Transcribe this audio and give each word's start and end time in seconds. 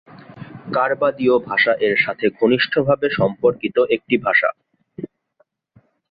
কাবার্দীয় 0.73 1.35
ভাষা 1.39 1.73
এর 1.79 1.95
সাথে 1.97 2.25
ঘনিষ্ঠভাবে 2.39 3.07
সম্পর্কিত 3.09 3.77
একটি 3.89 4.15
ভাষা। 4.17 4.49